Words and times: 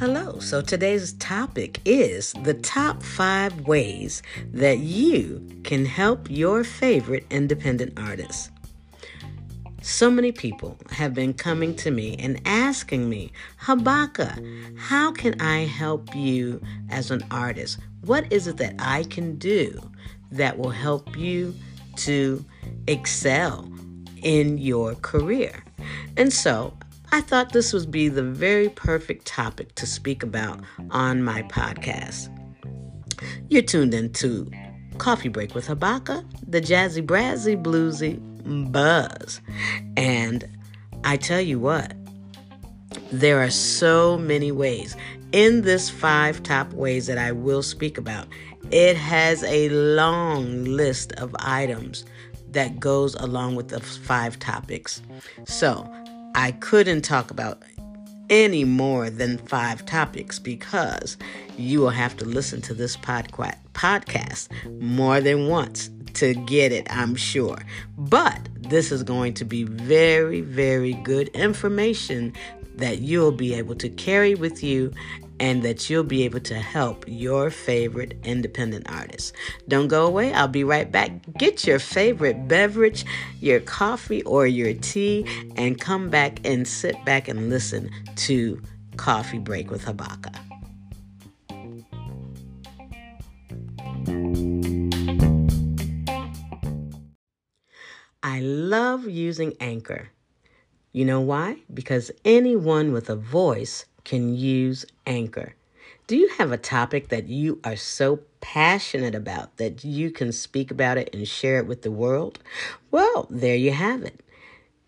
Hello, 0.00 0.40
so 0.40 0.60
today's 0.60 1.12
topic 1.14 1.80
is 1.84 2.32
the 2.42 2.54
top 2.54 3.00
five 3.00 3.60
ways 3.68 4.22
that 4.52 4.78
you 4.78 5.46
can 5.62 5.86
help 5.86 6.28
your 6.28 6.64
favorite 6.64 7.24
independent 7.30 7.96
artist. 7.96 8.50
So 9.82 10.10
many 10.10 10.32
people 10.32 10.76
have 10.90 11.14
been 11.14 11.32
coming 11.32 11.76
to 11.76 11.92
me 11.92 12.16
and 12.18 12.40
asking 12.44 13.08
me, 13.08 13.30
Habaka, 13.62 14.76
how 14.76 15.12
can 15.12 15.40
I 15.40 15.60
help 15.60 16.12
you 16.16 16.60
as 16.90 17.12
an 17.12 17.22
artist? 17.30 17.78
What 18.00 18.32
is 18.32 18.48
it 18.48 18.56
that 18.56 18.74
I 18.80 19.04
can 19.04 19.36
do 19.36 19.80
that 20.32 20.58
will 20.58 20.70
help 20.70 21.16
you 21.16 21.54
to 21.98 22.44
excel 22.88 23.70
in 24.24 24.58
your 24.58 24.96
career? 24.96 25.62
And 26.16 26.32
so 26.32 26.76
I 27.12 27.20
thought 27.20 27.52
this 27.52 27.72
would 27.72 27.92
be 27.92 28.08
the 28.08 28.24
very 28.24 28.68
perfect 28.68 29.24
topic 29.26 29.76
to 29.76 29.86
speak 29.86 30.24
about 30.24 30.58
on 30.90 31.22
my 31.22 31.42
podcast. 31.44 32.28
You're 33.48 33.62
tuned 33.62 33.94
into 33.94 34.50
Coffee 34.98 35.28
Break 35.28 35.54
with 35.54 35.68
Habaka, 35.68 36.24
the 36.46 36.60
jazzy, 36.60 37.06
brazzy, 37.06 37.60
bluesy 37.60 38.18
buzz. 38.72 39.40
And 39.96 40.48
I 41.04 41.16
tell 41.16 41.40
you 41.40 41.58
what, 41.58 41.94
there 43.12 43.42
are 43.42 43.50
so 43.50 44.18
many 44.18 44.50
ways. 44.50 44.96
In 45.32 45.62
this 45.62 45.90
five 45.90 46.42
top 46.42 46.72
ways 46.72 47.06
that 47.06 47.18
I 47.18 47.32
will 47.32 47.62
speak 47.62 47.98
about, 47.98 48.26
it 48.70 48.96
has 48.96 49.42
a 49.44 49.68
long 49.68 50.64
list 50.64 51.12
of 51.12 51.34
items 51.38 52.04
that 52.54 52.80
goes 52.80 53.14
along 53.16 53.54
with 53.54 53.68
the 53.68 53.80
five 53.80 54.38
topics. 54.38 55.02
So 55.44 55.88
I 56.34 56.52
couldn't 56.52 57.02
talk 57.02 57.30
about 57.30 57.62
any 58.30 58.64
more 58.64 59.10
than 59.10 59.38
five 59.38 59.84
topics 59.84 60.38
because 60.38 61.16
you 61.58 61.80
will 61.80 61.90
have 61.90 62.16
to 62.16 62.24
listen 62.24 62.62
to 62.62 62.74
this 62.74 62.96
podcast 62.96 64.48
more 64.80 65.20
than 65.20 65.48
once 65.48 65.90
to 66.14 66.34
get 66.34 66.72
it, 66.72 66.86
I'm 66.90 67.14
sure. 67.14 67.58
But 67.98 68.48
this 68.60 68.90
is 68.90 69.02
going 69.02 69.34
to 69.34 69.44
be 69.44 69.64
very, 69.64 70.40
very 70.40 70.94
good 70.94 71.28
information 71.28 72.32
that 72.76 73.00
you'll 73.00 73.32
be 73.32 73.54
able 73.54 73.74
to 73.76 73.88
carry 73.88 74.34
with 74.34 74.62
you 74.62 74.92
and 75.40 75.62
that 75.62 75.90
you'll 75.90 76.04
be 76.04 76.24
able 76.24 76.40
to 76.40 76.54
help 76.54 77.04
your 77.06 77.50
favorite 77.50 78.18
independent 78.24 78.88
artists. 78.90 79.32
Don't 79.68 79.88
go 79.88 80.06
away. 80.06 80.32
I'll 80.32 80.48
be 80.48 80.64
right 80.64 80.90
back. 80.90 81.10
Get 81.38 81.66
your 81.66 81.78
favorite 81.78 82.48
beverage, 82.48 83.04
your 83.40 83.60
coffee 83.60 84.22
or 84.22 84.46
your 84.46 84.74
tea, 84.74 85.26
and 85.56 85.80
come 85.80 86.10
back 86.10 86.46
and 86.46 86.66
sit 86.66 86.96
back 87.04 87.28
and 87.28 87.50
listen 87.50 87.90
to 88.16 88.60
Coffee 88.96 89.38
Break 89.38 89.70
with 89.70 89.84
Habaka. 89.84 90.34
I 98.22 98.40
love 98.40 99.06
using 99.06 99.54
Anchor. 99.60 100.08
You 100.92 101.04
know 101.04 101.20
why? 101.20 101.58
Because 101.72 102.10
anyone 102.24 102.92
with 102.92 103.10
a 103.10 103.16
voice 103.16 103.84
can 104.04 104.34
use 104.34 104.84
Anchor. 105.06 105.54
Do 106.06 106.16
you 106.16 106.28
have 106.36 106.52
a 106.52 106.58
topic 106.58 107.08
that 107.08 107.28
you 107.28 107.60
are 107.64 107.76
so 107.76 108.20
passionate 108.40 109.14
about 109.14 109.56
that 109.56 109.84
you 109.84 110.10
can 110.10 110.32
speak 110.32 110.70
about 110.70 110.98
it 110.98 111.08
and 111.14 111.26
share 111.26 111.58
it 111.58 111.66
with 111.66 111.82
the 111.82 111.90
world? 111.90 112.40
Well, 112.90 113.26
there 113.30 113.56
you 113.56 113.72
have 113.72 114.02
it. 114.02 114.20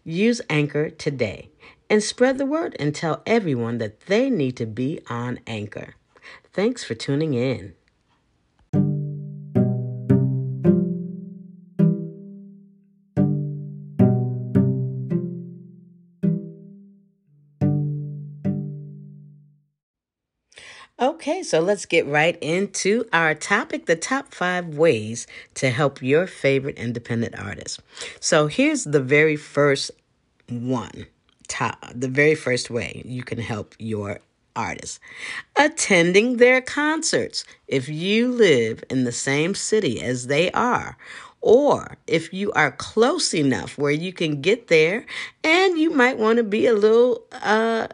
Use 0.04 0.42
Anchor 0.50 0.90
today 0.90 1.48
and 1.88 2.02
spread 2.02 2.36
the 2.36 2.46
word 2.46 2.76
and 2.78 2.94
tell 2.94 3.22
everyone 3.24 3.78
that 3.78 4.00
they 4.02 4.28
need 4.28 4.56
to 4.58 4.66
be 4.66 5.00
on 5.08 5.40
Anchor. 5.46 5.94
Thanks 6.52 6.84
for 6.84 6.94
tuning 6.94 7.34
in. 7.34 7.74
So 21.46 21.60
let's 21.60 21.86
get 21.86 22.06
right 22.06 22.36
into 22.40 23.04
our 23.12 23.34
topic 23.34 23.86
the 23.86 23.96
top 23.96 24.34
five 24.34 24.66
ways 24.66 25.26
to 25.54 25.70
help 25.70 26.02
your 26.02 26.26
favorite 26.26 26.76
independent 26.76 27.38
artist. 27.38 27.80
So 28.20 28.48
here's 28.48 28.84
the 28.84 29.00
very 29.00 29.36
first 29.36 29.90
one, 30.48 31.06
top, 31.48 31.86
the 31.94 32.08
very 32.08 32.34
first 32.34 32.70
way 32.70 33.02
you 33.04 33.22
can 33.22 33.38
help 33.38 33.74
your 33.78 34.20
artist 34.56 35.00
attending 35.54 36.38
their 36.38 36.60
concerts. 36.60 37.44
If 37.68 37.88
you 37.88 38.32
live 38.32 38.82
in 38.90 39.04
the 39.04 39.12
same 39.12 39.54
city 39.54 40.00
as 40.00 40.26
they 40.26 40.50
are, 40.52 40.96
or 41.42 41.96
if 42.06 42.32
you 42.32 42.50
are 42.52 42.72
close 42.72 43.34
enough 43.34 43.78
where 43.78 43.92
you 43.92 44.12
can 44.12 44.40
get 44.40 44.68
there 44.68 45.06
and 45.44 45.78
you 45.78 45.90
might 45.90 46.18
want 46.18 46.38
to 46.38 46.42
be 46.42 46.66
a 46.66 46.74
little 46.74 47.22
uh 47.32 47.86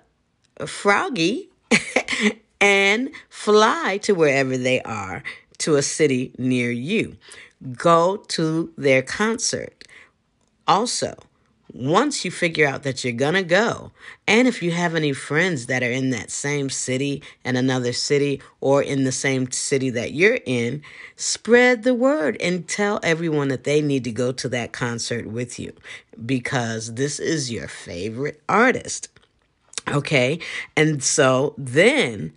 froggy 0.65 1.51
and 2.63 3.11
fly 3.29 3.99
to 4.03 4.15
wherever 4.15 4.57
they 4.57 4.81
are 4.83 5.25
to 5.59 5.75
a 5.75 5.83
city 5.83 6.33
near 6.39 6.71
you. 6.71 7.17
Go 7.77 8.17
to 8.29 8.73
their 8.79 9.03
concert. 9.03 9.85
Also, 10.67 11.17
once 11.73 12.25
you 12.25 12.31
figure 12.31 12.67
out 12.67 12.85
that 12.85 13.03
you're 13.03 13.13
going 13.13 13.35
to 13.35 13.43
go, 13.43 13.91
and 14.29 14.47
if 14.47 14.63
you 14.63 14.71
have 14.71 14.95
any 14.95 15.13
friends 15.13 15.67
that 15.67 15.83
are 15.83 15.91
in 15.91 16.11
that 16.11 16.31
same 16.31 16.71
city 16.71 17.21
and 17.45 17.57
another 17.57 17.93
city 17.93 18.41
or 18.61 18.81
in 18.81 19.03
the 19.03 19.13
same 19.13 19.51
city 19.51 19.91
that 19.91 20.13
you're 20.13 20.39
in, 20.47 20.83
spread 21.17 21.83
the 21.83 21.95
word 21.95 22.37
and 22.41 22.69
tell 22.69 23.01
everyone 23.03 23.49
that 23.49 23.65
they 23.65 23.81
need 23.81 24.05
to 24.05 24.13
go 24.13 24.31
to 24.31 24.49
that 24.49 24.73
concert 24.73 25.27
with 25.27 25.59
you 25.59 25.73
because 26.25 26.95
this 26.95 27.19
is 27.19 27.51
your 27.51 27.67
favorite 27.67 28.41
artist. 28.49 29.09
Okay. 29.89 30.39
And 30.77 31.03
so 31.03 31.55
then 31.59 32.33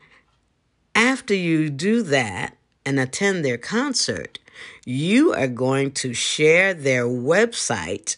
after 0.95 1.33
you 1.33 1.69
do 1.69 2.01
that 2.03 2.57
and 2.85 2.99
attend 2.99 3.43
their 3.43 3.57
concert, 3.57 4.39
you 4.85 5.33
are 5.33 5.47
going 5.47 5.91
to 5.91 6.13
share 6.13 6.73
their 6.73 7.03
website 7.03 8.17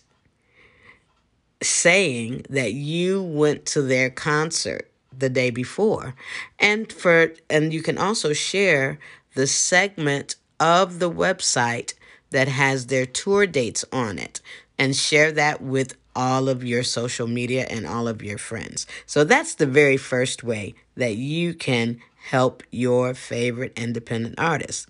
saying 1.61 2.45
that 2.49 2.73
you 2.73 3.21
went 3.21 3.65
to 3.65 3.81
their 3.81 4.09
concert 4.09 4.89
the 5.17 5.29
day 5.29 5.49
before. 5.49 6.13
And 6.59 6.91
for 6.91 7.33
and 7.49 7.73
you 7.73 7.81
can 7.81 7.97
also 7.97 8.33
share 8.33 8.99
the 9.33 9.47
segment 9.47 10.35
of 10.59 10.99
the 10.99 11.11
website 11.11 11.93
that 12.29 12.47
has 12.47 12.87
their 12.87 13.05
tour 13.05 13.47
dates 13.47 13.85
on 13.91 14.19
it 14.19 14.41
and 14.77 14.95
share 14.95 15.31
that 15.31 15.61
with 15.61 15.95
all 16.15 16.49
of 16.49 16.63
your 16.63 16.83
social 16.83 17.27
media 17.27 17.65
and 17.69 17.85
all 17.85 18.07
of 18.07 18.23
your 18.23 18.37
friends. 18.37 18.87
So 19.05 19.23
that's 19.23 19.55
the 19.55 19.67
very 19.67 19.97
first 19.97 20.43
way 20.43 20.73
that 20.95 21.15
you 21.15 21.53
can 21.53 21.99
help 22.29 22.61
your 22.71 23.13
favorite 23.13 23.71
independent 23.77 24.35
artist. 24.37 24.89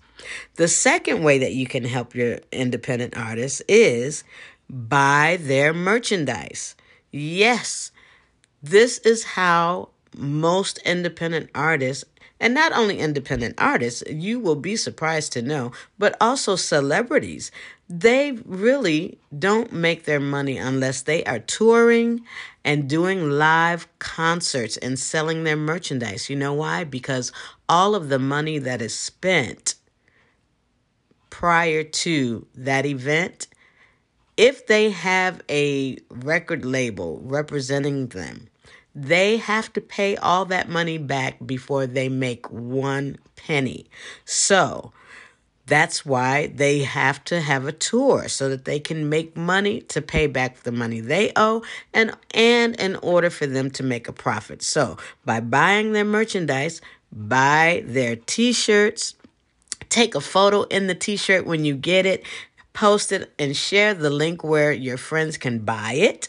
The 0.56 0.66
second 0.66 1.22
way 1.22 1.38
that 1.38 1.52
you 1.52 1.66
can 1.66 1.84
help 1.84 2.14
your 2.14 2.40
independent 2.50 3.16
artist 3.16 3.62
is 3.68 4.24
buy 4.68 5.38
their 5.40 5.72
merchandise. 5.72 6.74
Yes, 7.12 7.92
this 8.60 8.98
is 8.98 9.22
how 9.22 9.90
most 10.16 10.78
independent 10.78 11.50
artists 11.54 12.04
and 12.40 12.54
not 12.54 12.72
only 12.72 12.98
independent 12.98 13.54
artists, 13.58 14.02
you 14.08 14.38
will 14.38 14.54
be 14.54 14.76
surprised 14.76 15.32
to 15.32 15.42
know, 15.42 15.72
but 15.98 16.16
also 16.20 16.54
celebrities. 16.56 17.50
They 17.88 18.32
really 18.44 19.18
don't 19.36 19.72
make 19.72 20.04
their 20.04 20.20
money 20.20 20.56
unless 20.56 21.02
they 21.02 21.24
are 21.24 21.40
touring 21.40 22.24
and 22.64 22.88
doing 22.88 23.30
live 23.30 23.88
concerts 23.98 24.76
and 24.76 24.98
selling 24.98 25.44
their 25.44 25.56
merchandise. 25.56 26.30
You 26.30 26.36
know 26.36 26.52
why? 26.52 26.84
Because 26.84 27.32
all 27.68 27.94
of 27.94 28.08
the 28.08 28.18
money 28.18 28.58
that 28.58 28.82
is 28.82 28.96
spent 28.96 29.74
prior 31.30 31.82
to 31.82 32.46
that 32.54 32.86
event, 32.86 33.48
if 34.36 34.66
they 34.66 34.90
have 34.90 35.42
a 35.48 35.96
record 36.10 36.64
label 36.64 37.20
representing 37.24 38.08
them, 38.08 38.48
they 39.02 39.36
have 39.36 39.72
to 39.74 39.80
pay 39.80 40.16
all 40.16 40.44
that 40.46 40.68
money 40.68 40.98
back 40.98 41.36
before 41.44 41.86
they 41.86 42.08
make 42.08 42.50
one 42.50 43.16
penny. 43.36 43.86
So 44.24 44.92
that's 45.66 46.04
why 46.04 46.46
they 46.48 46.80
have 46.80 47.22
to 47.24 47.40
have 47.40 47.66
a 47.66 47.72
tour 47.72 48.28
so 48.28 48.48
that 48.48 48.64
they 48.64 48.80
can 48.80 49.08
make 49.08 49.36
money 49.36 49.82
to 49.82 50.00
pay 50.00 50.26
back 50.26 50.62
the 50.62 50.72
money 50.72 51.00
they 51.00 51.30
owe 51.36 51.62
and 51.92 52.12
and 52.32 52.74
in 52.80 52.96
order 52.96 53.28
for 53.28 53.46
them 53.46 53.70
to 53.72 53.82
make 53.82 54.08
a 54.08 54.12
profit. 54.12 54.62
So 54.62 54.96
by 55.24 55.40
buying 55.40 55.92
their 55.92 56.06
merchandise, 56.06 56.80
buy 57.12 57.82
their 57.86 58.16
t-shirts, 58.16 59.14
take 59.90 60.14
a 60.14 60.20
photo 60.20 60.62
in 60.62 60.86
the 60.86 60.94
t-shirt 60.94 61.46
when 61.46 61.64
you 61.66 61.74
get 61.74 62.06
it, 62.06 62.24
post 62.72 63.12
it 63.12 63.32
and 63.38 63.56
share 63.56 63.92
the 63.92 64.10
link 64.10 64.42
where 64.42 64.72
your 64.72 64.96
friends 64.96 65.36
can 65.36 65.58
buy 65.58 65.92
it. 65.94 66.28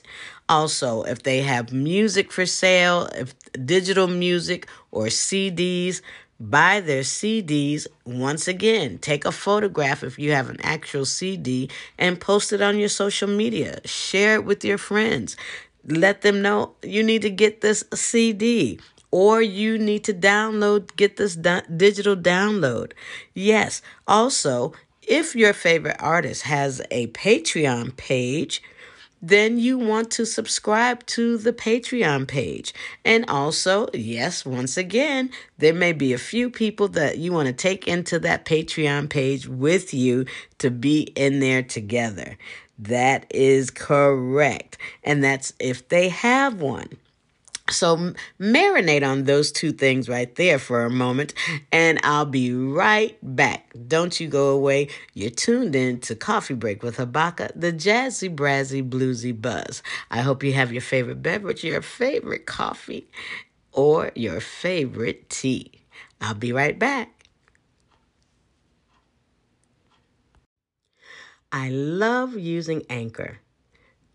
Also, 0.50 1.04
if 1.04 1.22
they 1.22 1.42
have 1.42 1.72
music 1.72 2.32
for 2.32 2.46
sale, 2.48 3.08
if 3.14 3.36
digital 3.66 4.08
music 4.08 4.68
or 4.90 5.06
CDs, 5.06 6.02
buy 6.40 6.82
their 6.82 7.04
CDs. 7.04 7.86
Once 8.04 8.48
again, 8.48 8.98
take 8.98 9.26
a 9.26 9.32
photograph 9.32 10.04
if 10.04 10.18
you 10.18 10.32
have 10.32 10.50
an 10.50 10.60
actual 10.64 11.06
CD 11.06 11.70
and 12.00 12.20
post 12.20 12.52
it 12.52 12.62
on 12.62 12.80
your 12.80 12.90
social 12.90 13.28
media. 13.28 13.80
Share 13.86 14.36
it 14.36 14.46
with 14.46 14.66
your 14.66 14.80
friends. 14.80 15.38
Let 15.86 16.24
them 16.24 16.42
know 16.42 16.74
you 16.82 17.04
need 17.04 17.22
to 17.22 17.30
get 17.30 17.62
this 17.62 17.84
CD 17.94 18.80
or 19.12 19.42
you 19.44 19.78
need 19.78 20.04
to 20.06 20.14
download, 20.14 20.96
get 20.96 21.18
this 21.18 21.36
digital 21.36 22.16
download. 22.16 22.94
Yes. 23.36 23.84
Also, 24.08 24.74
if 25.04 25.36
your 25.36 25.54
favorite 25.54 25.98
artist 26.00 26.44
has 26.44 26.82
a 26.90 27.08
Patreon 27.08 27.96
page, 27.98 28.62
then 29.22 29.58
you 29.58 29.78
want 29.78 30.12
to 30.12 30.26
subscribe 30.26 31.06
to 31.08 31.38
the 31.38 31.54
Patreon 31.54 32.28
page. 32.28 32.74
And 33.04 33.30
also, 33.30 33.88
yes, 33.94 34.46
once 34.46 34.78
again, 34.78 35.30
there 35.58 35.74
may 35.74 35.94
be 35.94 36.14
a 36.14 36.18
few 36.18 36.50
people 36.50 36.88
that 36.90 37.18
you 37.18 37.34
want 37.34 37.48
to 37.48 37.54
take 37.54 37.88
into 37.88 38.20
that 38.20 38.46
Patreon 38.46 39.10
page 39.10 39.48
with 39.48 39.94
you 39.94 40.26
to 40.60 40.72
be 40.72 41.02
in 41.16 41.40
there 41.40 41.64
together. 41.64 42.38
That 42.78 43.26
is 43.30 43.70
correct. 43.70 44.78
And 45.04 45.24
that's 45.24 45.54
if 45.60 45.90
they 45.90 46.10
have 46.10 46.62
one. 46.62 46.90
So 47.70 48.14
marinate 48.40 49.08
on 49.08 49.24
those 49.24 49.52
two 49.52 49.72
things 49.72 50.10
right 50.10 50.34
there 50.36 50.60
for 50.60 50.86
a 50.86 50.90
moment, 50.90 51.34
and 51.72 52.00
I'll 52.04 52.26
be 52.26 52.54
right 52.54 53.18
back. 53.22 53.74
Don't 53.88 54.20
you 54.20 54.28
go 54.28 54.50
away. 54.50 54.90
You're 55.14 55.30
tuned 55.30 55.76
in 55.76 56.00
to 56.02 56.16
Coffee 56.16 56.56
Break 56.56 56.84
with 56.84 56.98
Habaka, 56.98 57.52
the 57.56 57.72
jazzy, 57.72 58.34
brazzy, 58.34 58.88
bluesy 58.88 59.40
buzz. 59.40 59.84
I 60.10 60.22
hope 60.22 60.44
you 60.44 60.54
have 60.54 60.72
your 60.72 60.82
favorite 60.82 61.22
beverage, 61.22 61.64
your 61.64 61.82
favorite 61.82 62.46
coffee, 62.46 63.08
or 63.72 64.12
your 64.16 64.40
favorite 64.40 65.30
tea. 65.30 65.72
I'll 66.22 66.36
be 66.36 66.52
right 66.52 66.78
back. 66.78 67.20
I 71.52 71.70
love 71.70 72.38
using 72.38 72.84
Anchor. 72.90 73.40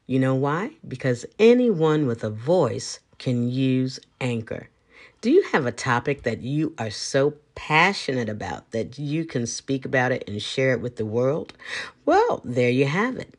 You 0.07 0.19
know 0.19 0.35
why? 0.35 0.73
Because 0.87 1.25
anyone 1.39 2.07
with 2.07 2.23
a 2.23 2.31
voice 2.31 3.01
can 3.19 3.49
use 3.49 4.01
Anchor. 4.21 4.69
Do 5.21 5.31
you 5.31 5.43
have 5.53 5.67
a 5.67 5.73
topic 5.73 6.23
that 6.25 6.43
you 6.43 6.75
are 6.79 6.91
so 6.91 7.35
passionate 7.55 8.29
about 8.29 8.73
that 8.73 8.99
you 8.99 9.25
can 9.25 9.47
speak 9.47 9.85
about 9.85 10.13
it 10.13 10.25
and 10.29 10.43
share 10.43 10.73
it 10.73 10.81
with 10.81 10.97
the 10.97 11.07
world? 11.07 11.55
Well, 12.05 12.43
there 12.45 12.71
you 12.71 12.87
have 12.87 13.17
it. 13.17 13.35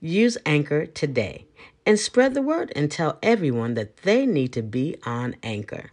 Use 0.00 0.38
Anchor 0.46 0.86
today 0.86 1.46
and 1.84 1.98
spread 1.98 2.34
the 2.34 2.42
word 2.42 2.72
and 2.76 2.90
tell 2.90 3.18
everyone 3.22 3.74
that 3.74 3.98
they 3.98 4.26
need 4.26 4.52
to 4.52 4.62
be 4.62 4.96
on 5.04 5.34
Anchor. 5.42 5.90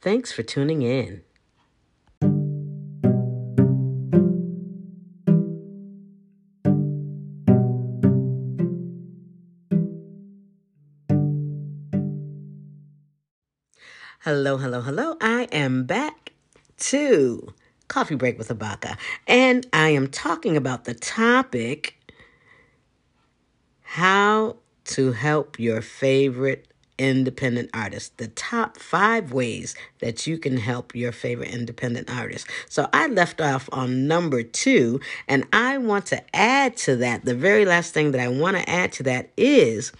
Thanks 0.00 0.30
for 0.30 0.42
tuning 0.42 0.82
in. 0.82 1.22
Hello, 14.24 14.58
hello, 14.58 14.82
hello. 14.82 15.16
I 15.22 15.44
am 15.50 15.84
back 15.84 16.32
to 16.76 17.54
Coffee 17.88 18.16
Break 18.16 18.36
with 18.36 18.48
Habaka, 18.48 18.98
and 19.26 19.66
I 19.72 19.88
am 19.88 20.08
talking 20.08 20.58
about 20.58 20.84
the 20.84 20.92
topic 20.92 21.96
how 23.80 24.56
to 24.84 25.12
help 25.12 25.58
your 25.58 25.80
favorite 25.80 26.66
independent 26.98 27.70
artist. 27.72 28.18
The 28.18 28.28
top 28.28 28.76
five 28.76 29.32
ways 29.32 29.74
that 30.00 30.26
you 30.26 30.36
can 30.36 30.58
help 30.58 30.94
your 30.94 31.12
favorite 31.12 31.54
independent 31.54 32.14
artist. 32.14 32.46
So 32.68 32.90
I 32.92 33.06
left 33.06 33.40
off 33.40 33.70
on 33.72 34.06
number 34.06 34.42
two, 34.42 35.00
and 35.28 35.46
I 35.50 35.78
want 35.78 36.04
to 36.08 36.22
add 36.36 36.76
to 36.78 36.96
that. 36.96 37.24
The 37.24 37.34
very 37.34 37.64
last 37.64 37.94
thing 37.94 38.10
that 38.10 38.20
I 38.20 38.28
want 38.28 38.58
to 38.58 38.68
add 38.68 38.92
to 38.92 39.02
that 39.04 39.30
is 39.38 39.92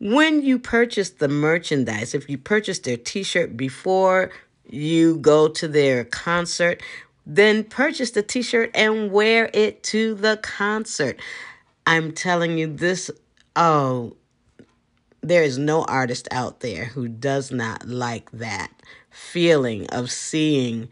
when 0.00 0.42
you 0.42 0.58
purchase 0.58 1.10
the 1.10 1.28
merchandise, 1.28 2.14
if 2.14 2.28
you 2.28 2.38
purchase 2.38 2.78
their 2.80 2.96
t 2.96 3.22
shirt 3.22 3.56
before 3.56 4.30
you 4.68 5.18
go 5.18 5.48
to 5.48 5.68
their 5.68 6.04
concert, 6.04 6.82
then 7.26 7.62
purchase 7.62 8.10
the 8.10 8.22
t 8.22 8.42
shirt 8.42 8.70
and 8.74 9.12
wear 9.12 9.50
it 9.52 9.82
to 9.84 10.14
the 10.14 10.38
concert. 10.42 11.20
I'm 11.86 12.12
telling 12.12 12.56
you, 12.58 12.66
this, 12.66 13.10
oh, 13.56 14.16
there 15.22 15.42
is 15.42 15.58
no 15.58 15.84
artist 15.84 16.28
out 16.30 16.60
there 16.60 16.86
who 16.86 17.06
does 17.06 17.52
not 17.52 17.86
like 17.86 18.30
that 18.32 18.70
feeling 19.10 19.86
of 19.90 20.10
seeing 20.10 20.88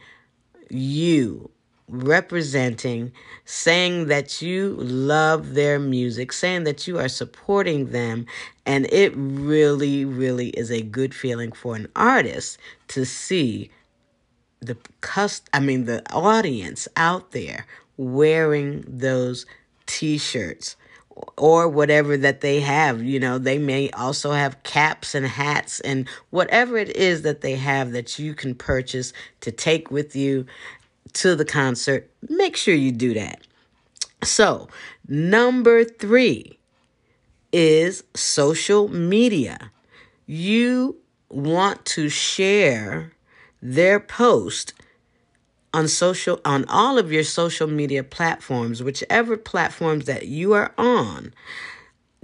you 0.68 1.50
representing, 1.88 3.12
saying 3.44 4.06
that 4.06 4.42
you 4.42 4.76
love 4.78 5.54
their 5.54 5.78
music, 5.78 6.32
saying 6.32 6.64
that 6.64 6.86
you 6.86 6.98
are 6.98 7.08
supporting 7.08 7.86
them. 7.86 8.26
And 8.66 8.86
it 8.92 9.12
really, 9.16 10.04
really 10.04 10.48
is 10.50 10.70
a 10.70 10.82
good 10.82 11.14
feeling 11.14 11.52
for 11.52 11.74
an 11.74 11.88
artist 11.96 12.58
to 12.88 13.04
see 13.04 13.70
the 14.60 14.76
cust 15.00 15.48
I 15.52 15.60
mean 15.60 15.84
the 15.84 16.02
audience 16.12 16.88
out 16.96 17.30
there 17.30 17.66
wearing 17.96 18.84
those 18.86 19.46
t-shirts 19.86 20.76
or 21.36 21.68
whatever 21.68 22.16
that 22.16 22.40
they 22.40 22.60
have. 22.60 23.02
You 23.02 23.18
know, 23.20 23.38
they 23.38 23.58
may 23.58 23.90
also 23.90 24.32
have 24.32 24.62
caps 24.62 25.14
and 25.14 25.26
hats 25.26 25.80
and 25.80 26.08
whatever 26.30 26.76
it 26.76 26.94
is 26.96 27.22
that 27.22 27.40
they 27.40 27.56
have 27.56 27.92
that 27.92 28.18
you 28.18 28.34
can 28.34 28.54
purchase 28.54 29.12
to 29.40 29.50
take 29.50 29.90
with 29.90 30.14
you 30.14 30.46
to 31.14 31.36
the 31.36 31.44
concert, 31.44 32.10
make 32.28 32.56
sure 32.56 32.74
you 32.74 32.92
do 32.92 33.14
that. 33.14 33.46
So, 34.22 34.68
number 35.06 35.84
three 35.84 36.58
is 37.52 38.04
social 38.14 38.88
media. 38.88 39.70
You 40.26 40.96
want 41.30 41.84
to 41.86 42.08
share 42.08 43.12
their 43.60 44.00
post 44.00 44.74
on 45.74 45.88
social 45.88 46.40
on 46.44 46.64
all 46.68 46.98
of 46.98 47.12
your 47.12 47.24
social 47.24 47.66
media 47.66 48.02
platforms 48.02 48.82
whichever 48.82 49.36
platforms 49.36 50.06
that 50.06 50.26
you 50.26 50.54
are 50.54 50.72
on 50.78 51.32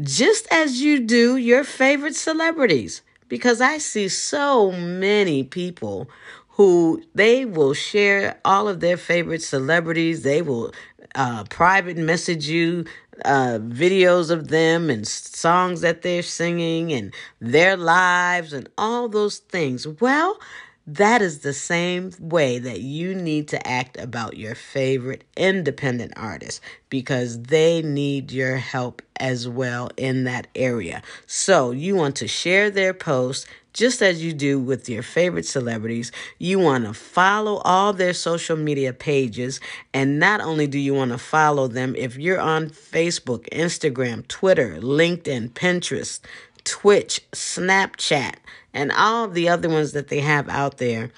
just 0.00 0.46
as 0.50 0.80
you 0.80 1.00
do 1.00 1.36
your 1.36 1.62
favorite 1.62 2.16
celebrities 2.16 3.02
because 3.28 3.60
i 3.60 3.76
see 3.76 4.08
so 4.08 4.72
many 4.72 5.44
people 5.44 6.08
who 6.56 7.02
they 7.14 7.44
will 7.44 7.74
share 7.74 8.38
all 8.44 8.68
of 8.68 8.80
their 8.80 8.96
favorite 8.96 9.42
celebrities. 9.42 10.22
They 10.22 10.40
will 10.40 10.72
uh, 11.14 11.44
private 11.44 11.96
message 11.96 12.48
you 12.48 12.84
uh, 13.24 13.58
videos 13.60 14.30
of 14.30 14.48
them 14.48 14.90
and 14.90 15.06
songs 15.06 15.80
that 15.80 16.02
they're 16.02 16.22
singing 16.22 16.92
and 16.92 17.12
their 17.40 17.76
lives 17.76 18.52
and 18.52 18.68
all 18.78 19.08
those 19.08 19.38
things. 19.38 19.86
Well, 19.86 20.38
that 20.86 21.22
is 21.22 21.38
the 21.38 21.54
same 21.54 22.12
way 22.20 22.58
that 22.58 22.80
you 22.80 23.14
need 23.14 23.48
to 23.48 23.66
act 23.66 23.98
about 23.98 24.36
your 24.36 24.54
favorite 24.54 25.24
independent 25.36 26.12
artists 26.16 26.60
because 26.90 27.40
they 27.42 27.80
need 27.80 28.30
your 28.30 28.56
help 28.56 29.00
as 29.18 29.48
well 29.48 29.88
in 29.96 30.24
that 30.24 30.46
area. 30.54 31.02
So, 31.26 31.70
you 31.70 31.94
want 31.94 32.16
to 32.16 32.28
share 32.28 32.70
their 32.70 32.92
posts 32.92 33.46
just 33.72 34.02
as 34.02 34.22
you 34.22 34.32
do 34.32 34.58
with 34.58 34.88
your 34.88 35.02
favorite 35.02 35.46
celebrities. 35.46 36.12
You 36.38 36.58
want 36.58 36.84
to 36.84 36.94
follow 36.94 37.56
all 37.64 37.92
their 37.92 38.14
social 38.14 38.56
media 38.56 38.92
pages. 38.92 39.60
And 39.92 40.18
not 40.18 40.40
only 40.40 40.66
do 40.66 40.78
you 40.78 40.94
want 40.94 41.10
to 41.10 41.18
follow 41.18 41.66
them, 41.66 41.94
if 41.96 42.16
you're 42.16 42.40
on 42.40 42.70
Facebook, 42.70 43.48
Instagram, 43.50 44.26
Twitter, 44.28 44.78
LinkedIn, 44.80 45.50
Pinterest, 45.50 46.20
Twitch, 46.62 47.20
Snapchat, 47.32 48.36
and 48.74 48.92
all 48.92 49.28
the 49.28 49.48
other 49.48 49.68
ones 49.70 49.92
that 49.92 50.08
they 50.08 50.20
have 50.20 50.48
out 50.48 50.76
there. 50.78 51.10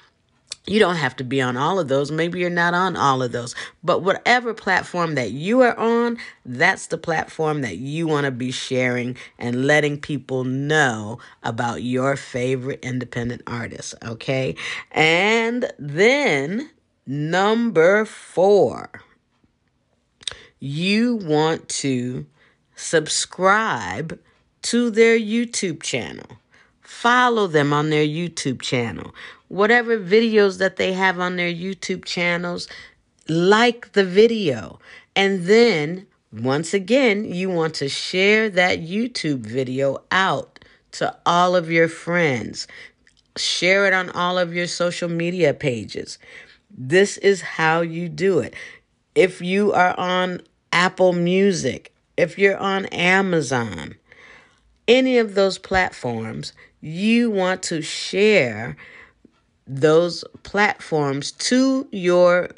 You 0.67 0.79
don't 0.79 0.97
have 0.97 1.15
to 1.15 1.23
be 1.23 1.41
on 1.41 1.55
all 1.55 1.79
of 1.79 1.87
those. 1.87 2.11
Maybe 2.11 2.39
you're 2.39 2.49
not 2.49 2.73
on 2.73 2.97
all 2.97 3.23
of 3.23 3.31
those. 3.31 3.55
But 3.85 4.03
whatever 4.03 4.53
platform 4.53 5.15
that 5.15 5.31
you 5.31 5.61
are 5.61 5.77
on, 5.77 6.17
that's 6.45 6.87
the 6.87 6.97
platform 6.97 7.61
that 7.61 7.77
you 7.77 8.05
want 8.05 8.25
to 8.25 8.31
be 8.31 8.51
sharing 8.51 9.15
and 9.39 9.65
letting 9.65 9.97
people 9.97 10.43
know 10.43 11.19
about 11.41 11.83
your 11.83 12.17
favorite 12.17 12.83
independent 12.83 13.43
artists. 13.47 13.95
Okay. 14.03 14.55
And 14.91 15.71
then 15.79 16.69
number 17.05 18.03
four, 18.03 18.89
you 20.59 21.15
want 21.15 21.69
to 21.69 22.25
subscribe 22.75 24.19
to 24.63 24.89
their 24.89 25.17
YouTube 25.17 25.81
channel. 25.81 26.27
Follow 26.87 27.47
them 27.47 27.73
on 27.73 27.89
their 27.89 28.05
YouTube 28.05 28.61
channel. 28.61 29.13
Whatever 29.49 29.99
videos 29.99 30.57
that 30.59 30.77
they 30.77 30.93
have 30.93 31.19
on 31.19 31.35
their 31.35 31.51
YouTube 31.51 32.05
channels, 32.05 32.69
like 33.27 33.91
the 33.91 34.05
video. 34.05 34.79
And 35.13 35.43
then, 35.47 36.07
once 36.31 36.73
again, 36.73 37.25
you 37.25 37.49
want 37.49 37.73
to 37.75 37.89
share 37.89 38.49
that 38.51 38.79
YouTube 38.79 39.39
video 39.39 40.01
out 40.11 40.63
to 40.93 41.13
all 41.25 41.57
of 41.57 41.69
your 41.69 41.89
friends. 41.89 42.67
Share 43.35 43.85
it 43.85 43.93
on 43.93 44.09
all 44.11 44.37
of 44.37 44.53
your 44.53 44.67
social 44.67 45.09
media 45.09 45.53
pages. 45.53 46.17
This 46.71 47.17
is 47.17 47.41
how 47.41 47.81
you 47.81 48.07
do 48.07 48.39
it. 48.39 48.53
If 49.13 49.41
you 49.41 49.73
are 49.73 49.93
on 49.99 50.41
Apple 50.71 51.11
Music, 51.11 51.93
if 52.15 52.39
you're 52.39 52.57
on 52.57 52.85
Amazon, 52.85 53.95
any 54.87 55.17
of 55.17 55.35
those 55.35 55.57
platforms, 55.57 56.53
you 56.87 57.29
want 57.29 57.63
to 57.63 57.81
share 57.81 58.77
those 59.67 60.23
platforms 60.43 61.31
to 61.33 61.87
your 61.91 62.49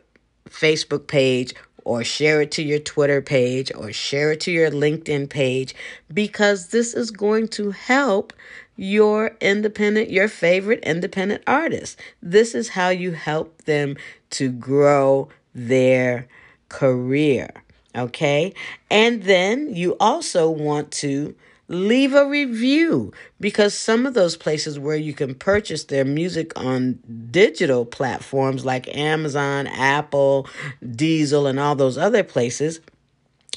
Facebook 0.48 1.08
page 1.08 1.54
or 1.84 2.04
share 2.04 2.42
it 2.42 2.52
to 2.52 2.62
your 2.62 2.80
Twitter 2.80 3.22
page 3.22 3.72
or 3.76 3.92
share 3.92 4.34
it 4.34 4.42
to 4.42 4.52
your 4.52 4.70
LinkedIn 4.70 5.30
page 5.30 5.74
because 6.14 6.68
this 6.68 6.94
is 6.94 7.10
going 7.10 7.48
to 7.48 7.72
help 7.72 8.34
your 8.76 9.36
independent, 9.42 10.10
your 10.10 10.28
favorite 10.28 10.84
independent 10.84 11.42
artist. 11.48 12.00
This 12.22 12.54
is 12.54 12.70
how 12.70 12.90
you 12.90 13.12
help 13.12 13.64
them 13.64 13.98
to 14.32 14.52
grow 14.52 15.30
their 15.56 16.28
career. 16.70 17.50
Okay. 17.96 18.54
And 18.92 19.24
then 19.24 19.76
you 19.76 19.98
also 20.00 20.50
want 20.50 20.92
to 20.92 21.36
leave 21.70 22.14
a 22.16 22.26
review 22.26 23.14
because 23.40 23.74
some 23.74 24.06
of 24.06 24.16
those 24.16 24.36
places 24.36 24.78
where 24.78 24.98
you 24.98 25.14
can 25.14 25.36
purchase 25.36 25.86
their 25.86 26.04
music 26.04 26.52
on 26.60 27.00
digital 27.32 27.86
platforms 27.86 28.66
like 28.66 28.94
Amazon, 28.96 29.68
Apple, 29.68 30.48
Deezer, 30.84 31.48
and 31.48 31.60
all 31.60 31.76
those 31.76 31.98
other 31.98 32.24
places, 32.24 32.82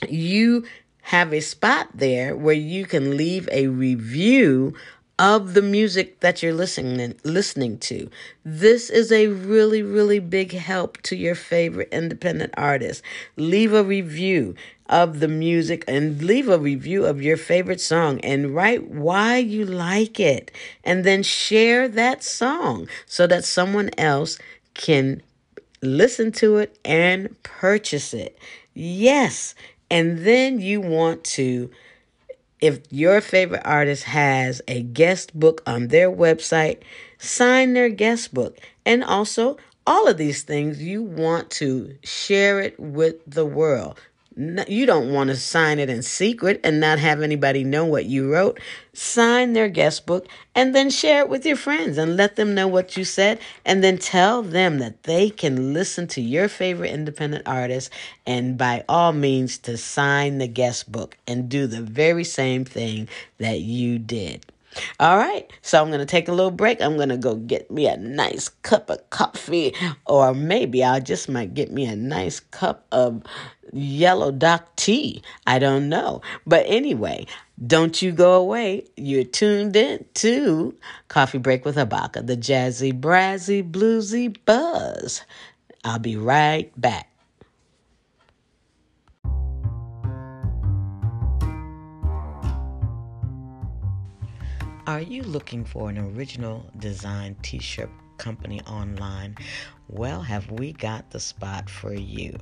you 0.08 0.64
have 1.00 1.32
a 1.32 1.40
spot 1.40 1.88
there 1.94 2.36
where 2.36 2.54
you 2.54 2.84
can 2.84 3.16
leave 3.16 3.48
a 3.50 3.66
review 3.66 4.74
of 5.18 5.54
the 5.54 5.62
music 5.62 6.20
that 6.20 6.42
you're 6.42 6.54
listening 6.54 7.14
listening 7.22 7.78
to. 7.78 8.10
This 8.44 8.88
is 8.90 9.12
a 9.12 9.28
really 9.28 9.82
really 9.82 10.18
big 10.18 10.52
help 10.52 11.00
to 11.02 11.16
your 11.16 11.34
favorite 11.34 11.88
independent 11.92 12.54
artist. 12.56 13.02
Leave 13.36 13.72
a 13.72 13.84
review 13.84 14.54
of 14.92 15.20
the 15.20 15.28
music 15.28 15.84
and 15.88 16.22
leave 16.22 16.50
a 16.50 16.58
review 16.58 17.06
of 17.06 17.22
your 17.22 17.38
favorite 17.38 17.80
song 17.80 18.20
and 18.20 18.54
write 18.54 18.88
why 18.88 19.38
you 19.38 19.64
like 19.64 20.20
it 20.20 20.52
and 20.84 21.02
then 21.02 21.22
share 21.22 21.88
that 21.88 22.22
song 22.22 22.86
so 23.06 23.26
that 23.26 23.42
someone 23.42 23.88
else 23.96 24.38
can 24.74 25.22
listen 25.80 26.30
to 26.30 26.58
it 26.58 26.78
and 26.84 27.42
purchase 27.42 28.12
it. 28.12 28.38
Yes, 28.74 29.54
and 29.90 30.26
then 30.26 30.60
you 30.60 30.82
want 30.82 31.24
to 31.24 31.70
if 32.60 32.80
your 32.92 33.20
favorite 33.20 33.62
artist 33.64 34.04
has 34.04 34.62
a 34.68 34.82
guest 34.82 35.36
book 35.38 35.62
on 35.66 35.88
their 35.88 36.08
website, 36.08 36.80
sign 37.18 37.72
their 37.72 37.88
guest 37.88 38.32
book. 38.32 38.56
And 38.86 39.02
also, 39.02 39.56
all 39.84 40.06
of 40.06 40.16
these 40.16 40.44
things, 40.44 40.80
you 40.80 41.02
want 41.02 41.50
to 41.52 41.96
share 42.04 42.60
it 42.60 42.78
with 42.78 43.16
the 43.26 43.44
world 43.44 43.98
you 44.36 44.86
don't 44.86 45.12
want 45.12 45.30
to 45.30 45.36
sign 45.36 45.78
it 45.78 45.90
in 45.90 46.02
secret 46.02 46.60
and 46.64 46.80
not 46.80 46.98
have 46.98 47.22
anybody 47.22 47.64
know 47.64 47.84
what 47.84 48.06
you 48.06 48.32
wrote. 48.32 48.60
Sign 48.92 49.52
their 49.52 49.68
guest 49.68 50.06
book 50.06 50.26
and 50.54 50.74
then 50.74 50.90
share 50.90 51.20
it 51.20 51.28
with 51.28 51.44
your 51.44 51.56
friends 51.56 51.98
and 51.98 52.16
let 52.16 52.36
them 52.36 52.54
know 52.54 52.68
what 52.68 52.96
you 52.96 53.04
said. 53.04 53.38
And 53.64 53.82
then 53.82 53.98
tell 53.98 54.42
them 54.42 54.78
that 54.78 55.02
they 55.04 55.30
can 55.30 55.72
listen 55.72 56.06
to 56.08 56.20
your 56.20 56.48
favorite 56.48 56.90
independent 56.90 57.46
artist 57.46 57.90
and 58.26 58.56
by 58.56 58.84
all 58.88 59.12
means 59.12 59.58
to 59.58 59.76
sign 59.76 60.38
the 60.38 60.48
guest 60.48 60.90
book 60.90 61.16
and 61.26 61.48
do 61.48 61.66
the 61.66 61.82
very 61.82 62.24
same 62.24 62.64
thing 62.64 63.08
that 63.38 63.60
you 63.60 63.98
did. 63.98 64.51
All 64.98 65.18
right, 65.18 65.50
so 65.60 65.82
I'm 65.82 65.88
going 65.88 66.00
to 66.00 66.06
take 66.06 66.28
a 66.28 66.32
little 66.32 66.50
break. 66.50 66.80
I'm 66.80 66.96
going 66.96 67.10
to 67.10 67.16
go 67.16 67.34
get 67.34 67.70
me 67.70 67.86
a 67.86 67.96
nice 67.96 68.48
cup 68.48 68.88
of 68.88 69.10
coffee, 69.10 69.74
or 70.06 70.32
maybe 70.34 70.82
I 70.82 71.00
just 71.00 71.28
might 71.28 71.54
get 71.54 71.70
me 71.70 71.84
a 71.84 71.96
nice 71.96 72.40
cup 72.40 72.86
of 72.90 73.22
yellow 73.72 74.30
dock 74.30 74.74
tea. 74.76 75.22
I 75.46 75.58
don't 75.58 75.88
know. 75.88 76.22
But 76.46 76.64
anyway, 76.66 77.26
don't 77.66 78.00
you 78.00 78.12
go 78.12 78.34
away. 78.34 78.86
You're 78.96 79.24
tuned 79.24 79.76
in 79.76 80.04
to 80.14 80.74
Coffee 81.08 81.38
Break 81.38 81.64
with 81.64 81.76
Habaka, 81.76 82.26
the 82.26 82.36
jazzy, 82.36 82.98
brazzy, 82.98 83.68
bluesy 83.68 84.36
buzz. 84.44 85.22
I'll 85.84 85.98
be 85.98 86.16
right 86.16 86.72
back. 86.80 87.11
Are 94.84 95.00
you 95.00 95.22
looking 95.22 95.64
for 95.64 95.90
an 95.90 95.98
original 95.98 96.68
design 96.78 97.36
t 97.42 97.60
shirt 97.60 97.88
company 98.18 98.60
online? 98.62 99.36
Well, 99.88 100.22
have 100.22 100.50
we 100.50 100.72
got 100.72 101.08
the 101.08 101.20
spot 101.20 101.70
for 101.70 101.94
you? 101.94 102.36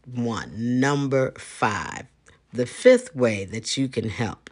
one, 0.06 0.80
number 0.80 1.32
five. 1.32 2.06
The 2.54 2.66
fifth 2.66 3.16
way 3.16 3.46
that 3.46 3.78
you 3.78 3.88
can 3.88 4.10
help. 4.10 4.50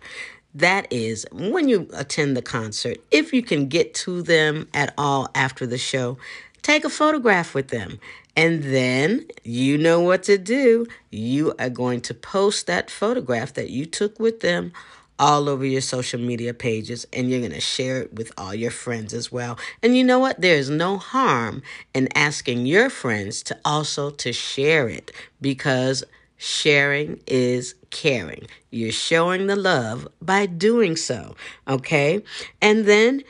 That 0.53 0.91
is 0.91 1.25
when 1.31 1.67
you 1.67 1.89
attend 1.93 2.37
the 2.37 2.41
concert, 2.41 2.97
if 3.11 3.33
you 3.33 3.41
can 3.41 3.67
get 3.67 3.93
to 3.95 4.21
them 4.21 4.67
at 4.73 4.93
all 4.97 5.29
after 5.33 5.65
the 5.65 5.77
show, 5.77 6.17
take 6.61 6.85
a 6.85 6.89
photograph 6.89 7.55
with 7.55 7.69
them. 7.69 7.99
And 8.35 8.63
then 8.63 9.25
you 9.43 9.77
know 9.77 9.99
what 10.01 10.23
to 10.23 10.37
do. 10.37 10.87
You 11.11 11.53
are 11.59 11.69
going 11.69 12.01
to 12.01 12.13
post 12.13 12.67
that 12.67 12.89
photograph 12.91 13.53
that 13.53 13.69
you 13.69 13.85
took 13.85 14.19
with 14.19 14.41
them 14.41 14.73
all 15.19 15.47
over 15.47 15.65
your 15.65 15.81
social 15.81 16.19
media 16.19 16.53
pages 16.53 17.05
and 17.13 17.29
you're 17.29 17.39
going 17.39 17.51
to 17.51 17.61
share 17.61 18.01
it 18.01 18.13
with 18.13 18.31
all 18.37 18.53
your 18.53 18.71
friends 18.71 19.13
as 19.13 19.31
well. 19.31 19.57
And 19.81 19.95
you 19.95 20.03
know 20.03 20.19
what? 20.19 20.41
There 20.41 20.55
is 20.55 20.69
no 20.69 20.97
harm 20.97 21.61
in 21.93 22.09
asking 22.15 22.65
your 22.65 22.89
friends 22.89 23.43
to 23.43 23.59
also 23.63 24.09
to 24.11 24.33
share 24.33 24.89
it 24.89 25.11
because 25.41 26.03
sharing 26.37 27.21
is 27.27 27.75
caring. 27.89 28.47
You're 28.71 28.91
showing 28.91 29.47
the 29.47 29.55
love 29.55 30.07
by 30.21 30.45
doing 30.45 30.95
so, 30.95 31.35
okay? 31.67 32.23
And 32.61 32.85
then 32.85 33.23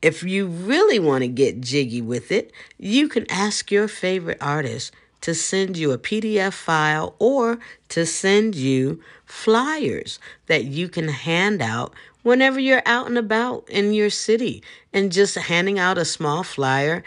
if 0.00 0.22
you 0.22 0.46
really 0.46 0.98
want 0.98 1.22
to 1.22 1.28
get 1.28 1.60
jiggy 1.60 2.00
with 2.00 2.32
it, 2.32 2.52
you 2.78 3.08
can 3.08 3.30
ask 3.30 3.70
your 3.70 3.88
favorite 3.88 4.38
artist 4.40 4.92
to 5.20 5.34
send 5.34 5.76
you 5.76 5.92
a 5.92 5.98
PDF 5.98 6.52
file 6.52 7.14
or 7.18 7.58
to 7.90 8.06
send 8.06 8.54
you 8.54 9.00
flyers 9.24 10.18
that 10.46 10.64
you 10.64 10.88
can 10.88 11.08
hand 11.08 11.60
out 11.60 11.92
whenever 12.22 12.60
you're 12.60 12.82
out 12.86 13.06
and 13.06 13.18
about 13.18 13.68
in 13.68 13.92
your 13.92 14.10
city. 14.10 14.62
And 14.92 15.12
just 15.12 15.36
handing 15.36 15.78
out 15.78 15.98
a 15.98 16.04
small 16.04 16.42
flyer 16.42 17.02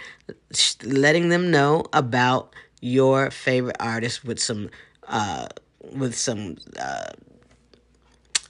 letting 0.83 1.29
them 1.29 1.51
know 1.51 1.85
about 1.93 2.53
your 2.81 3.31
favorite 3.31 3.77
artist 3.79 4.23
with 4.25 4.39
some 4.39 4.69
uh, 5.07 5.47
with 5.93 6.15
some 6.15 6.57
uh, 6.79 7.11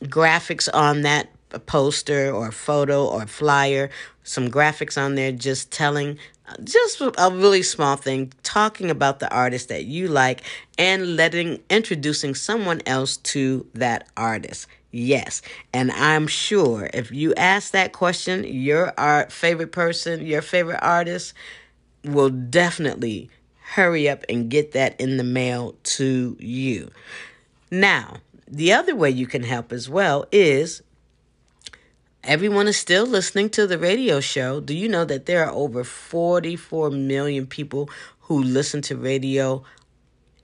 graphics 0.03 0.69
on 0.73 1.01
that 1.01 1.29
poster 1.65 2.31
or 2.31 2.51
photo 2.51 3.05
or 3.05 3.25
flyer 3.27 3.89
some 4.23 4.49
graphics 4.49 4.97
on 4.97 5.15
there 5.15 5.31
just 5.31 5.71
telling 5.71 6.17
just 6.63 7.01
a 7.01 7.31
really 7.31 7.63
small 7.63 7.95
thing 7.95 8.33
talking 8.43 8.89
about 8.91 9.19
the 9.19 9.31
artist 9.33 9.69
that 9.69 9.85
you 9.85 10.07
like 10.07 10.41
and 10.77 11.15
letting 11.15 11.61
introducing 11.69 12.35
someone 12.35 12.81
else 12.85 13.17
to 13.17 13.65
that 13.73 14.07
artist. 14.17 14.67
Yes. 14.91 15.41
And 15.73 15.91
i'm 15.91 16.27
sure 16.27 16.89
if 16.93 17.11
you 17.11 17.33
ask 17.35 17.71
that 17.71 17.93
question 17.93 18.43
your 18.43 18.93
art 18.97 19.31
favorite 19.31 19.71
person 19.71 20.25
your 20.25 20.41
favorite 20.41 20.79
artist 20.81 21.33
will 22.03 22.29
definitely 22.29 23.29
hurry 23.61 24.09
up 24.09 24.25
and 24.27 24.49
get 24.49 24.73
that 24.73 24.99
in 24.99 25.17
the 25.17 25.23
mail 25.23 25.75
to 25.83 26.35
you. 26.39 26.91
Now, 27.69 28.17
the 28.47 28.73
other 28.73 28.95
way 28.95 29.09
you 29.09 29.27
can 29.27 29.43
help 29.43 29.71
as 29.71 29.89
well 29.89 30.25
is 30.31 30.83
everyone 32.23 32.67
is 32.67 32.77
still 32.77 33.05
listening 33.05 33.49
to 33.51 33.67
the 33.67 33.77
radio 33.77 34.19
show. 34.19 34.59
Do 34.59 34.75
you 34.75 34.87
know 34.87 35.05
that 35.05 35.25
there 35.25 35.45
are 35.45 35.51
over 35.51 35.83
44 35.83 36.91
million 36.91 37.47
people 37.47 37.89
who 38.21 38.41
listen 38.41 38.81
to 38.83 38.95
radio 38.95 39.63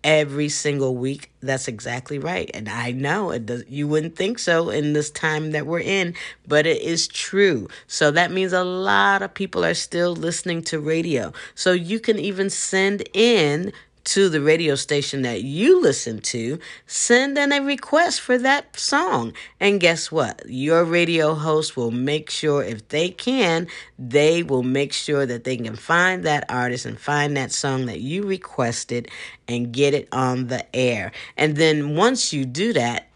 every 0.03 0.47
single 0.47 0.95
week. 0.95 1.31
That's 1.41 1.67
exactly 1.67 2.17
right. 2.17 2.49
And 2.53 2.69
I 2.69 2.91
know 2.91 3.31
it 3.31 3.45
does, 3.45 3.63
you 3.67 3.87
wouldn't 3.87 4.15
think 4.15 4.39
so 4.39 4.69
in 4.69 4.93
this 4.93 5.09
time 5.11 5.51
that 5.51 5.65
we're 5.65 5.81
in, 5.81 6.15
but 6.47 6.65
it 6.65 6.81
is 6.81 7.07
true. 7.07 7.67
So 7.87 8.11
that 8.11 8.31
means 8.31 8.53
a 8.53 8.63
lot 8.63 9.21
of 9.21 9.33
people 9.33 9.65
are 9.65 9.73
still 9.73 10.15
listening 10.15 10.61
to 10.63 10.79
radio. 10.79 11.33
So 11.55 11.73
you 11.73 11.99
can 11.99 12.19
even 12.19 12.49
send 12.49 13.07
in 13.13 13.73
to 14.07 14.29
the 14.29 14.39
radio 14.41 14.75
station 14.75 15.21
that 15.23 15.43
you 15.43 15.81
listen 15.81 16.19
to, 16.19 16.59
send 16.85 17.37
in 17.37 17.51
a 17.51 17.61
request 17.61 18.21
for 18.21 18.37
that 18.37 18.79
song. 18.79 19.33
And 19.59 19.81
guess 19.81 20.11
what? 20.11 20.41
Your 20.47 20.85
radio 20.85 21.33
host 21.33 21.75
will 21.75 21.91
make 21.91 22.29
sure, 22.29 22.63
if 22.63 22.87
they 22.87 23.09
can, 23.09 23.67
they 23.99 24.43
will 24.43 24.63
make 24.63 24.93
sure 24.93 25.25
that 25.25 25.43
they 25.43 25.57
can 25.57 25.75
find 25.75 26.23
that 26.23 26.45
artist 26.47 26.85
and 26.85 26.97
find 26.97 27.35
that 27.35 27.51
song 27.51 27.87
that 27.87 27.99
you 27.99 28.23
requested 28.23 29.09
and 29.47 29.73
get 29.73 29.93
it 29.93 30.07
on 30.13 30.47
the 30.47 30.75
air. 30.75 31.11
And 31.35 31.57
then 31.57 31.95
once 31.95 32.31
you 32.31 32.45
do 32.45 32.71
that, 32.73 33.09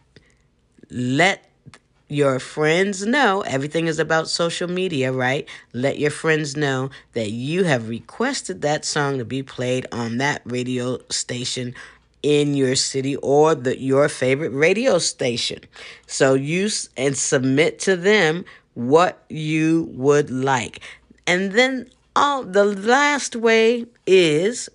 let 0.89 1.50
your 2.12 2.39
friends 2.39 3.06
know 3.06 3.39
everything 3.48 3.88
is 3.88 3.98
about 3.98 4.27
social 4.27 4.70
media, 4.70 5.13
right? 5.13 5.48
Let 5.72 5.98
your 5.98 6.12
friends 6.12 6.58
know 6.58 6.89
that 7.13 7.32
you 7.32 7.63
have 7.63 7.88
requested 7.88 8.62
that 8.63 8.84
song 8.84 9.18
to 9.18 9.24
be 9.24 9.41
played 9.44 9.88
on 9.94 10.18
that 10.18 10.41
radio 10.44 11.00
station 11.10 11.74
in 12.22 12.53
your 12.53 12.75
city 12.75 13.15
or 13.15 13.56
the 13.56 13.80
your 13.80 14.10
favorite 14.10 14.50
radio 14.51 14.98
station. 14.98 15.60
So 16.06 16.34
use 16.34 16.89
and 16.98 17.18
submit 17.18 17.80
to 17.80 17.96
them 17.96 18.44
what 18.74 19.24
you 19.30 19.89
would 19.94 20.30
like. 20.30 20.82
And 21.25 21.53
then 21.53 21.89
all 22.13 22.44
the 22.44 22.65
last 22.65 23.38
way 23.38 23.86
is 24.06 24.68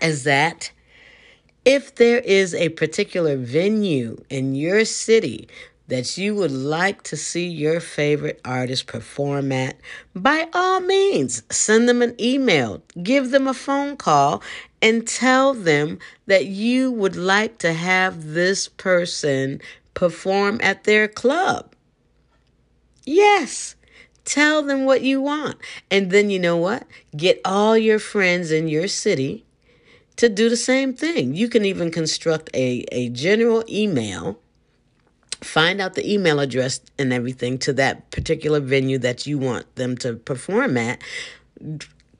is 0.00 0.22
that 0.22 0.70
if 1.64 1.96
there 1.96 2.18
is 2.20 2.54
a 2.54 2.68
particular 2.68 3.36
venue 3.36 4.22
in 4.30 4.54
your 4.54 4.84
city 4.84 5.48
that 5.88 6.18
you 6.18 6.34
would 6.34 6.50
like 6.50 7.02
to 7.04 7.16
see 7.16 7.46
your 7.46 7.80
favorite 7.80 8.40
artist 8.44 8.86
perform 8.86 9.52
at, 9.52 9.76
by 10.14 10.48
all 10.52 10.80
means, 10.80 11.42
send 11.50 11.88
them 11.88 12.02
an 12.02 12.14
email, 12.20 12.82
give 13.02 13.30
them 13.30 13.46
a 13.46 13.54
phone 13.54 13.96
call, 13.96 14.42
and 14.82 15.06
tell 15.06 15.54
them 15.54 15.98
that 16.26 16.46
you 16.46 16.90
would 16.90 17.16
like 17.16 17.58
to 17.58 17.72
have 17.72 18.32
this 18.34 18.68
person 18.68 19.60
perform 19.94 20.60
at 20.62 20.84
their 20.84 21.08
club. 21.08 21.74
Yes. 23.04 23.76
Tell 24.24 24.62
them 24.62 24.84
what 24.84 25.02
you 25.02 25.20
want. 25.20 25.56
And 25.88 26.10
then 26.10 26.30
you 26.30 26.40
know 26.40 26.56
what? 26.56 26.84
Get 27.16 27.40
all 27.44 27.78
your 27.78 28.00
friends 28.00 28.50
in 28.50 28.66
your 28.66 28.88
city 28.88 29.44
to 30.16 30.28
do 30.28 30.48
the 30.48 30.56
same 30.56 30.92
thing. 30.94 31.34
You 31.34 31.48
can 31.48 31.64
even 31.64 31.92
construct 31.92 32.50
a, 32.52 32.84
a 32.90 33.08
general 33.10 33.62
email 33.68 34.40
find 35.42 35.80
out 35.80 35.94
the 35.94 36.10
email 36.10 36.40
address 36.40 36.80
and 36.98 37.12
everything 37.12 37.58
to 37.58 37.72
that 37.74 38.10
particular 38.10 38.60
venue 38.60 38.98
that 38.98 39.26
you 39.26 39.38
want 39.38 39.72
them 39.76 39.96
to 39.98 40.14
perform 40.14 40.76
at. 40.76 41.02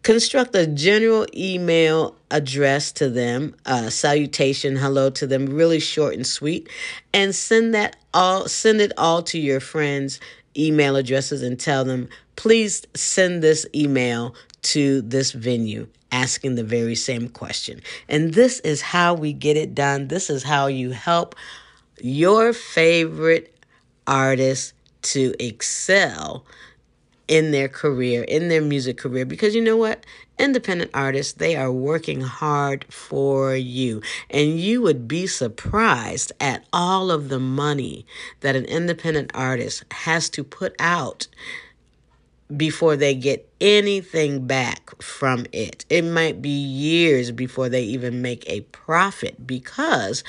Construct 0.03 0.55
a 0.55 0.67
general 0.67 1.27
email 1.35 2.15
address 2.31 2.93
to 2.93 3.09
them 3.09 3.55
uh, 3.67 3.91
salutation 3.91 4.77
hello 4.77 5.11
to 5.11 5.27
them 5.27 5.47
really 5.47 5.81
short 5.81 6.15
and 6.15 6.27
sweet 6.27 6.69
and 7.13 7.35
send 7.35 7.75
that 7.75 7.97
all 8.15 8.49
send 8.49 8.81
it 8.81 8.93
all 8.97 9.23
to 9.23 9.39
your 9.39 9.61
friends 9.61 10.21
email 10.57 10.97
addresses 10.97 11.43
and 11.43 11.59
tell 11.59 11.85
them 11.85 12.09
please 12.37 12.85
send 12.95 13.43
this 13.43 13.67
email 13.75 14.35
to 14.63 15.03
this 15.03 15.33
venue 15.33 15.87
asking 16.13 16.55
the 16.55 16.65
very 16.65 16.95
same 16.95 17.29
question. 17.29 17.81
And 18.09 18.35
this 18.35 18.61
is 18.61 18.81
how 18.81 19.15
we 19.15 19.33
get 19.33 19.57
it 19.57 19.75
done. 19.75 20.09
This 20.09 20.31
is 20.31 20.43
how 20.43 20.67
you 20.67 20.91
help 20.91 21.35
your 22.01 22.53
favorite 22.53 23.55
artist 24.07 24.75
to 25.03 25.35
excel 25.39 26.45
in 27.29 27.51
their 27.51 27.69
career, 27.69 28.23
in 28.23 28.49
their 28.49 28.63
music 28.63 28.99
career. 28.99 29.25
Because 29.25 29.55
you 29.55 29.63
know 29.63 29.77
what? 29.77 30.05
Independent 30.39 30.91
artists, 30.95 31.33
they 31.33 31.57
are 31.57 31.73
working 31.73 32.21
hard 32.21 32.85
for 32.93 33.57
you. 33.57 34.03
And 34.31 34.61
you 34.61 34.83
would 34.83 35.09
be 35.09 35.27
surprised 35.27 36.33
at 36.41 36.65
all 36.73 37.11
of 37.11 37.29
the 37.29 37.41
money 37.41 38.07
that 38.41 38.55
an 38.55 38.65
independent 38.67 39.31
artist 39.35 39.85
has 39.91 40.29
to 40.31 40.45
put 40.45 40.75
out 40.79 41.27
before 42.55 42.97
they 42.97 43.15
get 43.15 43.51
anything 43.61 44.47
back 44.47 45.03
from 45.03 45.47
it. 45.53 45.85
It 45.91 46.05
might 46.05 46.41
be 46.41 46.51
years 46.51 47.33
before 47.33 47.69
they 47.69 47.83
even 47.83 48.23
make 48.23 48.49
a 48.49 48.61
profit 48.61 49.47
because 49.47 50.23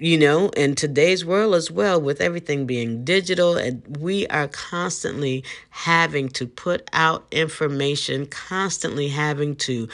you 0.00 0.16
know, 0.16 0.48
in 0.50 0.74
today's 0.74 1.26
world 1.26 1.54
as 1.54 1.70
well, 1.70 2.00
with 2.00 2.22
everything 2.22 2.64
being 2.64 3.04
digital, 3.04 3.56
and 3.56 3.82
we 3.98 4.26
are 4.28 4.48
constantly 4.48 5.44
having 5.68 6.30
to 6.30 6.46
put 6.46 6.88
out 6.94 7.26
information, 7.30 8.24
constantly 8.26 9.08
having 9.08 9.54
to 9.56 9.88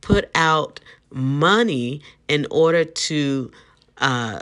put 0.00 0.30
out 0.34 0.80
money 1.10 2.00
in 2.26 2.46
order 2.50 2.84
to, 2.84 3.50
uh, 3.98 4.40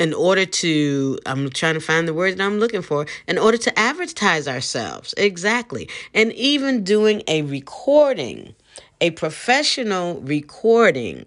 in 0.00 0.12
order 0.14 0.46
to, 0.46 1.18
I'm 1.26 1.48
trying 1.50 1.74
to 1.74 1.80
find 1.80 2.08
the 2.08 2.14
word 2.14 2.38
that 2.38 2.44
I'm 2.44 2.58
looking 2.58 2.82
for, 2.82 3.06
in 3.28 3.38
order 3.38 3.58
to 3.58 3.78
advertise 3.78 4.48
ourselves. 4.48 5.14
Exactly. 5.16 5.88
And 6.12 6.32
even 6.32 6.82
doing 6.82 7.22
a 7.28 7.42
recording, 7.42 8.56
a 9.00 9.10
professional 9.12 10.20
recording 10.20 11.24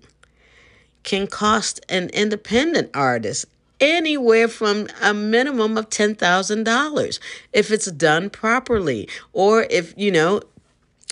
can 1.11 1.27
cost 1.27 1.83
an 1.89 2.07
independent 2.13 2.89
artist 2.93 3.45
anywhere 3.81 4.47
from 4.47 4.87
a 5.01 5.13
minimum 5.13 5.77
of 5.77 5.89
$10,000 5.89 7.19
if 7.51 7.69
it's 7.69 7.91
done 7.91 8.29
properly 8.29 9.09
or 9.33 9.67
if 9.69 9.93
you 9.97 10.09
know 10.09 10.39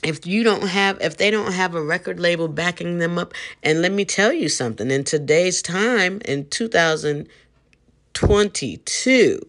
if 0.01 0.25
you 0.25 0.41
don't 0.41 0.67
have 0.67 0.97
if 1.01 1.17
they 1.17 1.29
don't 1.29 1.51
have 1.51 1.75
a 1.75 1.83
record 1.83 2.17
label 2.17 2.47
backing 2.47 2.99
them 2.99 3.19
up. 3.19 3.33
And 3.61 3.81
let 3.81 3.91
me 3.91 4.05
tell 4.05 4.31
you 4.31 4.47
something. 4.47 4.89
In 4.89 5.03
today's 5.03 5.61
time 5.61 6.21
in 6.23 6.47
2022 6.47 9.41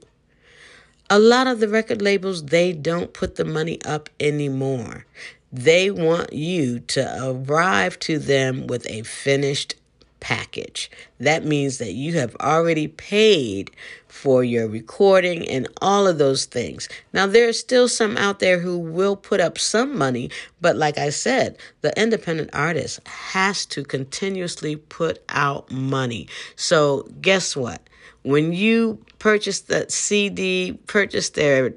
a 1.10 1.18
lot 1.20 1.46
of 1.46 1.60
the 1.60 1.68
record 1.68 2.02
labels 2.02 2.46
they 2.46 2.72
don't 2.72 3.12
put 3.12 3.36
the 3.36 3.44
money 3.44 3.80
up 3.84 4.10
anymore. 4.18 5.06
They 5.52 5.92
want 5.92 6.32
you 6.32 6.80
to 6.80 7.24
arrive 7.24 8.00
to 8.00 8.18
them 8.18 8.66
with 8.66 8.84
a 8.90 9.04
finished 9.04 9.76
package. 10.20 10.90
That 11.18 11.44
means 11.44 11.78
that 11.78 11.92
you 11.92 12.14
have 12.18 12.36
already 12.36 12.88
paid 12.88 13.70
for 14.08 14.44
your 14.44 14.68
recording 14.68 15.48
and 15.48 15.68
all 15.80 16.06
of 16.06 16.18
those 16.18 16.44
things. 16.44 16.88
Now, 17.12 17.26
there 17.26 17.48
are 17.48 17.52
still 17.52 17.88
some 17.88 18.16
out 18.16 18.38
there 18.38 18.58
who 18.58 18.78
will 18.78 19.16
put 19.16 19.40
up 19.40 19.58
some 19.58 19.96
money, 19.96 20.30
but 20.60 20.76
like 20.76 20.98
I 20.98 21.10
said, 21.10 21.58
the 21.80 21.98
independent 22.00 22.50
artist 22.52 23.06
has 23.06 23.64
to 23.66 23.82
continuously 23.82 24.76
put 24.76 25.22
out 25.28 25.70
money. 25.70 26.28
So, 26.56 27.08
guess 27.20 27.56
what? 27.56 27.80
When 28.22 28.52
you 28.52 29.02
purchase 29.18 29.60
that 29.62 29.90
CD, 29.90 30.78
purchase 30.86 31.30
their 31.30 31.74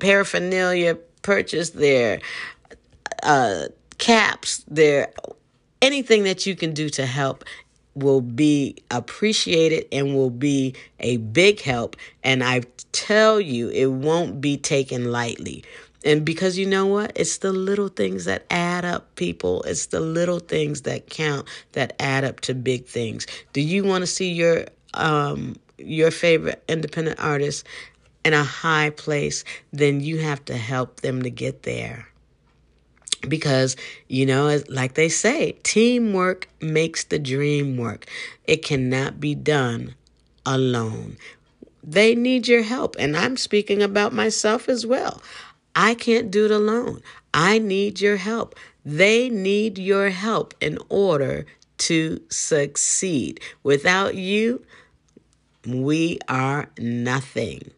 paraphernalia, 0.00 0.96
purchase 1.22 1.70
their 1.70 2.20
uh, 3.22 3.66
caps, 3.98 4.64
their 4.66 5.12
anything 5.82 6.22
that 6.24 6.46
you 6.46 6.56
can 6.56 6.72
do 6.72 6.88
to 6.90 7.04
help 7.04 7.44
will 7.94 8.22
be 8.22 8.76
appreciated 8.90 9.86
and 9.92 10.14
will 10.14 10.30
be 10.30 10.74
a 11.00 11.18
big 11.18 11.60
help. 11.60 11.96
And 12.24 12.42
I 12.42 12.62
tell 12.92 13.40
you, 13.40 13.68
it 13.68 13.86
won't 13.86 14.40
be 14.40 14.56
taken 14.56 15.12
lightly. 15.12 15.64
And 16.04 16.24
because 16.24 16.56
you 16.56 16.66
know 16.66 16.86
what? 16.86 17.12
It's 17.14 17.38
the 17.38 17.52
little 17.52 17.88
things 17.88 18.24
that 18.24 18.44
add 18.50 18.84
up, 18.84 19.14
people. 19.16 19.62
It's 19.64 19.86
the 19.86 20.00
little 20.00 20.40
things 20.40 20.82
that 20.82 21.10
count 21.10 21.46
that 21.72 21.94
add 22.00 22.24
up 22.24 22.40
to 22.40 22.54
big 22.54 22.86
things. 22.86 23.26
Do 23.52 23.60
you 23.60 23.84
want 23.84 24.02
to 24.02 24.06
see 24.06 24.32
your 24.32 24.66
um 24.94 25.56
your 25.78 26.10
favorite 26.10 26.62
independent 26.68 27.20
artist 27.20 27.66
in 28.24 28.34
a 28.34 28.42
high 28.42 28.90
place? 28.90 29.44
Then 29.72 30.00
you 30.00 30.18
have 30.18 30.44
to 30.46 30.56
help 30.56 31.02
them 31.02 31.22
to 31.22 31.30
get 31.30 31.62
there 31.62 32.08
because 33.28 33.76
you 34.08 34.26
know 34.26 34.60
like 34.68 34.94
they 34.94 35.08
say 35.08 35.52
teamwork 35.62 36.48
makes 36.60 37.04
the 37.04 37.18
dream 37.18 37.76
work. 37.76 38.06
It 38.44 38.64
cannot 38.64 39.20
be 39.20 39.34
done 39.34 39.94
alone. 40.44 41.16
They 41.84 42.14
need 42.14 42.46
your 42.46 42.62
help 42.62 42.94
and 42.98 43.16
i'm 43.16 43.36
speaking 43.36 43.82
about 43.82 44.12
myself 44.12 44.68
as 44.68 44.86
well. 44.86 45.22
I 45.74 45.94
can't 45.94 46.30
do 46.30 46.44
it 46.44 46.50
alone. 46.50 47.00
I 47.32 47.58
need 47.58 48.00
your 48.00 48.16
help. 48.16 48.54
They 48.84 49.28
need 49.30 49.78
your 49.78 50.10
help 50.10 50.54
in 50.60 50.78
order 50.88 51.46
to 51.78 52.20
succeed. 52.28 53.40
Without 53.62 54.14
you, 54.14 54.64
we 55.66 56.18
are 56.28 56.68
nothing. 56.78 57.70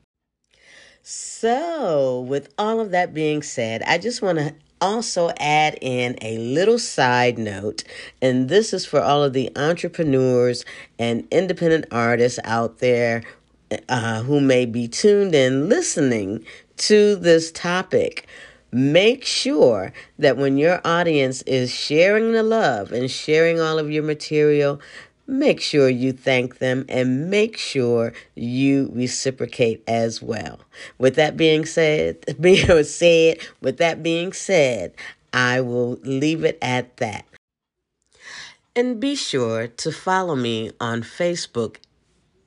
So, 1.02 2.20
with 2.20 2.52
all 2.56 2.80
of 2.80 2.90
that 2.92 3.12
being 3.12 3.42
said, 3.42 3.82
I 3.82 3.98
just 3.98 4.22
want 4.22 4.38
to 4.38 4.54
also 4.84 5.30
add 5.40 5.78
in 5.80 6.14
a 6.20 6.36
little 6.36 6.78
side 6.78 7.38
note, 7.38 7.84
and 8.20 8.50
this 8.50 8.74
is 8.74 8.84
for 8.84 9.00
all 9.00 9.22
of 9.22 9.32
the 9.32 9.50
entrepreneurs 9.56 10.62
and 10.98 11.26
independent 11.30 11.86
artists 11.90 12.38
out 12.44 12.80
there 12.80 13.22
uh, 13.88 14.22
who 14.24 14.42
may 14.42 14.66
be 14.66 14.86
tuned 14.86 15.34
in 15.34 15.70
listening 15.70 16.44
to 16.76 17.16
this 17.16 17.50
topic. 17.50 18.26
Make 18.72 19.24
sure 19.24 19.94
that 20.18 20.36
when 20.36 20.58
your 20.58 20.82
audience 20.84 21.40
is 21.42 21.70
sharing 21.70 22.32
the 22.32 22.42
love 22.42 22.92
and 22.92 23.10
sharing 23.10 23.60
all 23.60 23.78
of 23.78 23.90
your 23.90 24.02
material, 24.02 24.82
make 25.26 25.60
sure 25.60 25.88
you 25.88 26.12
thank 26.12 26.58
them 26.58 26.84
and 26.88 27.30
make 27.30 27.56
sure 27.56 28.12
you 28.34 28.90
reciprocate 28.92 29.82
as 29.88 30.20
well. 30.20 30.60
With 30.98 31.14
that 31.16 31.36
being 31.36 31.64
said, 31.64 32.24
being 32.40 32.84
said, 32.84 33.38
with 33.60 33.78
that 33.78 34.02
being 34.02 34.32
said, 34.32 34.94
I 35.32 35.60
will 35.60 35.98
leave 36.02 36.44
it 36.44 36.58
at 36.62 36.96
that. 36.98 37.24
And 38.76 39.00
be 39.00 39.14
sure 39.14 39.68
to 39.68 39.92
follow 39.92 40.34
me 40.34 40.72
on 40.80 41.02
Facebook, 41.02 41.76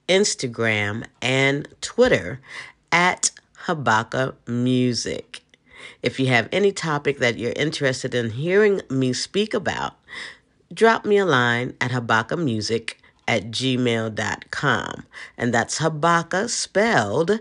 Instagram, 0.09 1.05
and 1.21 1.67
Twitter 1.79 2.41
at 2.91 3.31
Habaka 3.65 4.35
Music. 4.45 5.41
If 6.03 6.19
you 6.19 6.27
have 6.27 6.49
any 6.51 6.71
topic 6.71 7.19
that 7.19 7.37
you're 7.37 7.53
interested 7.55 8.13
in 8.13 8.31
hearing 8.31 8.81
me 8.89 9.13
speak 9.13 9.53
about, 9.53 9.95
drop 10.73 11.05
me 11.05 11.17
a 11.17 11.25
line 11.25 11.75
at 11.81 11.91
habakamusic 11.91 12.93
at 13.27 13.51
gmail.com. 13.51 15.05
And 15.37 15.53
that's 15.53 15.79
Habaka 15.79 16.49
spelled 16.49 17.39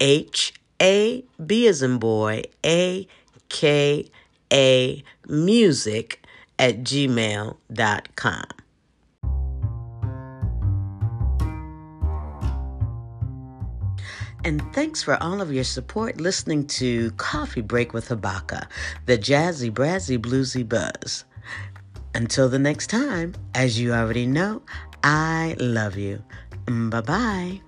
H 0.00 0.52
A 0.82 1.24
B 1.44 1.66
as 1.66 1.82
in 1.82 1.98
boy, 1.98 2.44
A 2.64 3.06
K 3.48 4.10
A 4.52 5.04
music 5.26 6.22
at 6.58 6.80
gmail.com. 6.80 8.44
And 14.44 14.62
thanks 14.72 15.02
for 15.02 15.20
all 15.22 15.40
of 15.42 15.52
your 15.52 15.64
support 15.64 16.20
listening 16.20 16.66
to 16.68 17.10
Coffee 17.12 17.60
Break 17.60 17.92
with 17.92 18.08
Habaka, 18.08 18.66
the 19.04 19.18
jazzy, 19.18 19.70
brazzy, 19.70 20.16
bluesy 20.16 20.66
buzz. 20.66 21.24
Until 22.14 22.48
the 22.48 22.58
next 22.58 22.88
time, 22.88 23.34
as 23.54 23.78
you 23.80 23.92
already 23.92 24.26
know, 24.26 24.62
I 25.02 25.56
love 25.58 25.96
you. 25.96 26.22
Bye 26.66 27.00
bye. 27.00 27.67